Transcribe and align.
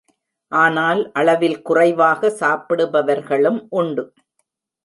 ஆனால் 0.51 1.01
அளவில் 1.13 1.61
குறைவாக 1.61 2.31
சாப்பிடுபவர்களும் 2.39 3.61
உண்டு. 3.71 4.05